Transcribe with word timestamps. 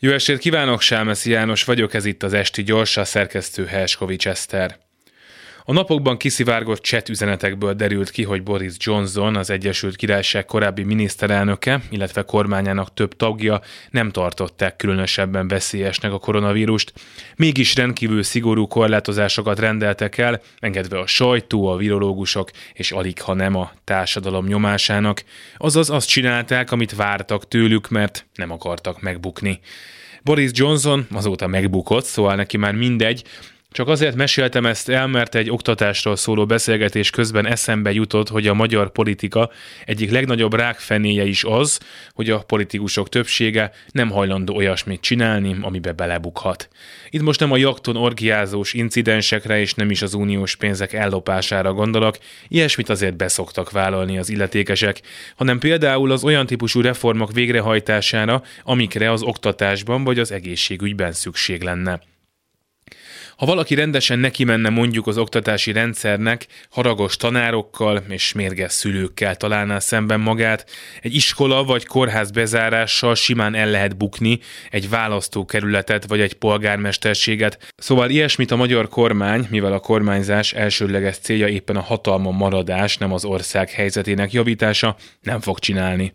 Jó 0.00 0.12
estét 0.12 0.38
kívánok, 0.38 0.80
Sámeszi 0.80 1.30
János 1.30 1.64
vagyok, 1.64 1.94
ez 1.94 2.04
itt 2.04 2.22
az 2.22 2.32
Esti 2.32 2.62
Gyors, 2.62 2.96
a 2.96 3.04
szerkesztő 3.04 3.64
Helskovics 3.66 4.28
Eszter. 4.28 4.85
A 5.68 5.72
napokban 5.72 6.16
kiszivárgott 6.16 6.84
chat 6.84 7.08
üzenetekből 7.08 7.74
derült 7.74 8.10
ki, 8.10 8.22
hogy 8.22 8.42
Boris 8.42 8.72
Johnson, 8.78 9.36
az 9.36 9.50
Egyesült 9.50 9.96
Királyság 9.96 10.44
korábbi 10.44 10.82
miniszterelnöke, 10.82 11.80
illetve 11.90 12.22
kormányának 12.22 12.94
több 12.94 13.16
tagja 13.16 13.60
nem 13.90 14.10
tartották 14.10 14.76
különösebben 14.76 15.48
veszélyesnek 15.48 16.12
a 16.12 16.18
koronavírust. 16.18 16.92
Mégis 17.36 17.74
rendkívül 17.74 18.22
szigorú 18.22 18.66
korlátozásokat 18.66 19.58
rendeltek 19.58 20.18
el, 20.18 20.40
engedve 20.58 20.98
a 20.98 21.06
sajtó, 21.06 21.66
a 21.66 21.76
virológusok 21.76 22.50
és 22.72 22.92
alig 22.92 23.20
ha 23.20 23.34
nem 23.34 23.54
a 23.54 23.72
társadalom 23.84 24.46
nyomásának. 24.46 25.24
Azaz 25.56 25.90
azt 25.90 26.08
csinálták, 26.08 26.72
amit 26.72 26.94
vártak 26.94 27.48
tőlük, 27.48 27.88
mert 27.88 28.26
nem 28.34 28.50
akartak 28.50 29.00
megbukni. 29.00 29.60
Boris 30.22 30.50
Johnson 30.52 31.06
azóta 31.12 31.46
megbukott, 31.46 32.04
szóval 32.04 32.34
neki 32.34 32.56
már 32.56 32.74
mindegy, 32.74 33.24
csak 33.76 33.88
azért 33.88 34.14
meséltem 34.14 34.66
ezt 34.66 34.88
el, 34.88 35.06
mert 35.06 35.34
egy 35.34 35.50
oktatásról 35.50 36.16
szóló 36.16 36.46
beszélgetés 36.46 37.10
közben 37.10 37.46
eszembe 37.46 37.92
jutott, 37.92 38.28
hogy 38.28 38.46
a 38.46 38.54
magyar 38.54 38.90
politika 38.90 39.50
egyik 39.84 40.10
legnagyobb 40.10 40.54
rákfenéje 40.54 41.24
is 41.24 41.44
az, 41.44 41.80
hogy 42.14 42.30
a 42.30 42.38
politikusok 42.38 43.08
többsége 43.08 43.72
nem 43.90 44.10
hajlandó 44.10 44.56
olyasmit 44.56 45.00
csinálni, 45.00 45.56
amibe 45.60 45.92
belebukhat. 45.92 46.68
Itt 47.10 47.22
most 47.22 47.40
nem 47.40 47.52
a 47.52 47.56
jakton 47.56 47.96
orgiázós 47.96 48.72
incidensekre 48.72 49.60
és 49.60 49.74
nem 49.74 49.90
is 49.90 50.02
az 50.02 50.14
uniós 50.14 50.56
pénzek 50.56 50.92
ellopására 50.92 51.72
gondolok, 51.72 52.16
ilyesmit 52.48 52.88
azért 52.88 53.16
beszoktak 53.16 53.70
vállalni 53.70 54.18
az 54.18 54.28
illetékesek, 54.28 55.00
hanem 55.36 55.58
például 55.58 56.10
az 56.10 56.24
olyan 56.24 56.46
típusú 56.46 56.80
reformok 56.80 57.32
végrehajtására, 57.32 58.42
amikre 58.62 59.10
az 59.10 59.22
oktatásban 59.22 60.04
vagy 60.04 60.18
az 60.18 60.32
egészségügyben 60.32 61.12
szükség 61.12 61.62
lenne. 61.62 62.00
Ha 63.36 63.46
valaki 63.46 63.74
rendesen 63.74 64.18
neki 64.18 64.44
menne 64.44 64.68
mondjuk 64.68 65.06
az 65.06 65.18
oktatási 65.18 65.72
rendszernek, 65.72 66.46
haragos 66.70 67.16
tanárokkal 67.16 68.02
és 68.08 68.32
mérges 68.32 68.72
szülőkkel 68.72 69.36
találná 69.36 69.78
szemben 69.78 70.20
magát, 70.20 70.70
egy 71.00 71.14
iskola 71.14 71.64
vagy 71.64 71.86
kórház 71.86 72.30
bezárással 72.30 73.14
simán 73.14 73.54
el 73.54 73.70
lehet 73.70 73.96
bukni 73.96 74.38
egy 74.70 74.88
választókerületet 74.88 76.06
vagy 76.06 76.20
egy 76.20 76.34
polgármesterséget. 76.34 77.72
Szóval 77.76 78.10
ilyesmit 78.10 78.50
a 78.50 78.56
magyar 78.56 78.88
kormány, 78.88 79.46
mivel 79.50 79.72
a 79.72 79.78
kormányzás 79.78 80.52
elsődleges 80.52 81.16
célja 81.18 81.48
éppen 81.48 81.76
a 81.76 81.80
hatalma 81.80 82.30
maradás, 82.30 82.96
nem 82.96 83.12
az 83.12 83.24
ország 83.24 83.70
helyzetének 83.70 84.32
javítása, 84.32 84.96
nem 85.22 85.40
fog 85.40 85.58
csinálni. 85.58 86.12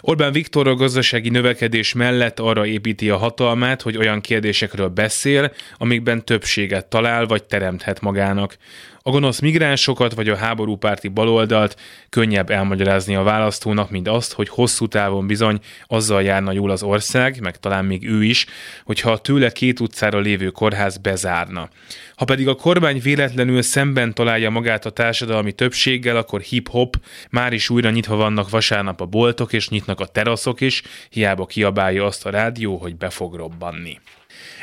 Orbán 0.00 0.32
Viktor 0.32 0.68
a 0.68 0.74
gazdasági 0.74 1.28
növekedés 1.28 1.92
mellett 1.92 2.40
arra 2.40 2.66
építi 2.66 3.10
a 3.10 3.16
hatalmát, 3.16 3.82
hogy 3.82 3.96
olyan 3.96 4.20
kérdésekről 4.20 4.88
beszél, 4.88 5.52
amikben 5.78 6.24
többség 6.24 6.60
többséget 6.62 6.86
talál 6.86 7.26
vagy 7.26 7.44
teremthet 7.44 8.00
magának. 8.00 8.56
A 9.04 9.10
gonosz 9.10 9.40
migránsokat 9.40 10.14
vagy 10.14 10.28
a 10.28 10.36
háborúpárti 10.36 11.08
baloldalt 11.08 11.76
könnyebb 12.08 12.50
elmagyarázni 12.50 13.14
a 13.14 13.22
választónak, 13.22 13.90
mint 13.90 14.08
azt, 14.08 14.32
hogy 14.32 14.48
hosszú 14.48 14.86
távon 14.86 15.26
bizony 15.26 15.58
azzal 15.86 16.22
járna 16.22 16.52
jól 16.52 16.70
az 16.70 16.82
ország, 16.82 17.40
meg 17.40 17.56
talán 17.56 17.84
még 17.84 18.08
ő 18.08 18.24
is, 18.24 18.46
hogyha 18.84 19.10
a 19.10 19.18
tőle 19.18 19.50
két 19.50 19.80
utcára 19.80 20.18
lévő 20.18 20.50
kórház 20.50 20.96
bezárna. 20.96 21.68
Ha 22.16 22.24
pedig 22.24 22.48
a 22.48 22.54
kormány 22.54 23.00
véletlenül 23.00 23.62
szemben 23.62 24.14
találja 24.14 24.50
magát 24.50 24.86
a 24.86 24.90
társadalmi 24.90 25.52
többséggel, 25.52 26.16
akkor 26.16 26.40
hip-hop, 26.40 26.96
már 27.30 27.52
is 27.52 27.70
újra 27.70 27.90
nyitva 27.90 28.16
vannak 28.16 28.50
vasárnap 28.50 29.00
a 29.00 29.06
boltok, 29.06 29.52
és 29.52 29.68
nyitnak 29.68 30.00
a 30.00 30.06
teraszok 30.06 30.60
is, 30.60 30.82
hiába 31.10 31.46
kiabálja 31.46 32.04
azt 32.04 32.26
a 32.26 32.30
rádió, 32.30 32.76
hogy 32.76 32.96
be 32.96 33.10
fog 33.10 33.34
robbanni. 33.34 33.98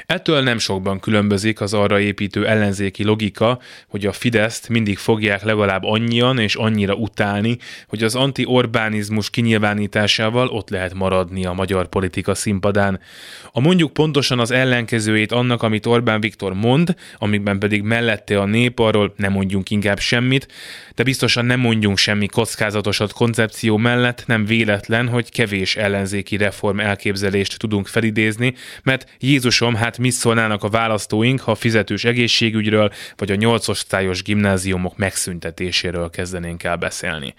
Ettől 0.05 0.41
nem 0.41 0.57
sokban 0.57 0.99
különbözik 0.99 1.61
az 1.61 1.73
arra 1.73 1.88
építő 1.97 2.47
ellenzéki 2.47 3.03
logika, 3.03 3.59
hogy 3.87 4.05
a 4.05 4.11
Fideszt 4.11 4.69
mindig 4.69 4.97
fogják 4.97 5.43
legalább 5.43 5.83
annyian 5.83 6.39
és 6.39 6.55
annyira 6.55 6.93
utálni, 6.93 7.57
hogy 7.87 8.03
az 8.03 8.15
anti-Orbánizmus 8.15 9.29
kinyilvánításával 9.29 10.47
ott 10.47 10.69
lehet 10.69 10.93
maradni 10.93 11.45
a 11.45 11.53
magyar 11.53 11.87
politika 11.87 12.35
színpadán. 12.35 12.99
A 13.51 13.59
mondjuk 13.59 13.93
pontosan 13.93 14.39
az 14.39 14.51
ellenkezőjét 14.51 15.31
annak, 15.31 15.63
amit 15.63 15.85
Orbán 15.85 16.21
Viktor 16.21 16.53
mond, 16.53 16.95
amikben 17.17 17.59
pedig 17.59 17.81
mellette 17.81 18.39
a 18.39 18.45
nép 18.45 18.79
arról 18.79 19.13
nem 19.17 19.31
mondjunk 19.31 19.69
inkább 19.69 19.99
semmit, 19.99 20.47
de 20.95 21.03
biztosan 21.03 21.45
nem 21.45 21.59
mondjunk 21.59 21.97
semmi 21.97 22.25
kockázatosat 22.25 23.13
koncepció 23.13 23.77
mellett, 23.77 24.23
nem 24.25 24.45
véletlen, 24.45 25.07
hogy 25.07 25.31
kevés 25.31 25.75
ellenzéki 25.75 26.37
reform 26.37 26.79
elképzelést 26.79 27.59
tudunk 27.59 27.87
felidézni, 27.87 28.53
mert 28.83 29.09
Jézusom, 29.19 29.75
hát 29.75 29.97
mit 29.97 30.11
szólnának 30.11 30.63
a 30.63 30.69
választóink, 30.69 31.39
ha 31.39 31.51
a 31.51 31.55
fizetős 31.79 32.03
egészségügyről 32.03 32.91
vagy 33.15 33.31
a 33.31 33.35
nyolcosztályos 33.35 34.23
gimnáziumok 34.23 34.97
megszüntetéséről 34.97 36.09
kezdenénk 36.09 36.63
el 36.63 36.75
beszélni. 36.75 37.33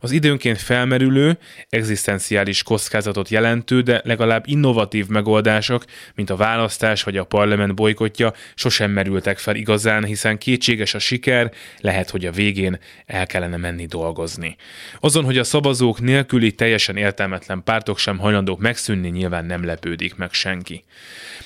Az 0.00 0.10
időnként 0.10 0.58
felmerülő, 0.58 1.38
egzisztenciális 1.68 2.62
kockázatot 2.62 3.28
jelentő, 3.28 3.80
de 3.80 4.00
legalább 4.04 4.44
innovatív 4.46 5.06
megoldások, 5.06 5.84
mint 6.14 6.30
a 6.30 6.36
választás 6.36 7.02
vagy 7.02 7.16
a 7.16 7.24
parlament 7.24 7.74
bolykotja, 7.74 8.32
sosem 8.54 8.90
merültek 8.90 9.38
fel 9.38 9.56
igazán, 9.56 10.04
hiszen 10.04 10.38
kétséges 10.38 10.94
a 10.94 10.98
siker, 10.98 11.52
lehet, 11.80 12.10
hogy 12.10 12.26
a 12.26 12.32
végén 12.32 12.78
el 13.06 13.26
kellene 13.26 13.56
menni 13.56 13.86
dolgozni. 13.86 14.56
Azon, 15.00 15.24
hogy 15.24 15.38
a 15.38 15.44
szavazók 15.44 16.00
nélküli 16.00 16.52
teljesen 16.52 16.96
értelmetlen 16.96 17.62
pártok 17.64 17.98
sem 17.98 18.18
hajlandók 18.18 18.60
megszűnni, 18.60 19.08
nyilván 19.08 19.44
nem 19.44 19.64
lepődik 19.64 20.16
meg 20.16 20.32
senki. 20.32 20.84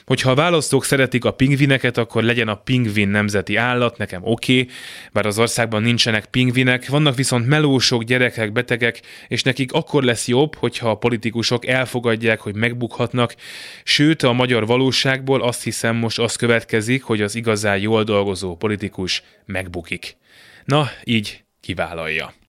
Hogyha 0.07 0.31
a 0.31 0.35
választók 0.35 0.85
szeretik 0.85 1.25
a 1.25 1.31
pingvineket, 1.31 1.99
akkor 1.99 2.23
legyen 2.33 2.49
a 2.49 2.55
pingvin 2.55 3.09
nemzeti 3.09 3.57
állat, 3.57 3.97
nekem 3.97 4.21
oké, 4.25 4.61
okay, 4.61 4.75
bár 5.13 5.27
az 5.27 5.39
országban 5.39 5.83
nincsenek 5.83 6.25
pingvinek, 6.25 6.89
vannak 6.89 7.15
viszont 7.15 7.47
melósok, 7.47 8.03
gyerekek, 8.03 8.53
betegek, 8.53 9.01
és 9.29 9.43
nekik 9.43 9.73
akkor 9.73 10.03
lesz 10.03 10.29
jobb, 10.29 10.55
hogyha 10.55 10.91
a 10.91 10.95
politikusok 10.95 11.67
elfogadják, 11.67 12.41
hogy 12.41 12.55
megbukhatnak, 12.55 13.35
sőt 13.85 14.23
a 14.23 14.33
magyar 14.33 14.67
valóságból 14.67 15.43
azt 15.43 15.63
hiszem 15.63 15.97
most 15.97 16.19
az 16.19 16.37
következik, 16.37 17.03
hogy 17.03 17.23
az 17.23 17.35
igazán 17.35 17.79
jól 17.79 18.05
dolgozó 18.05 18.57
politikus 18.57 19.23
megbukik. 19.45 20.17
Na, 20.65 20.91
így 21.05 21.45
kivállalja. 21.61 22.33